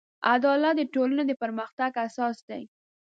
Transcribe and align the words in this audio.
عدالت 0.33 0.73
د 0.77 0.81
ټولنې 0.93 1.23
د 1.27 1.31
پرمختګ 1.41 1.91
اساس 2.05 2.37
دی. 2.49 2.63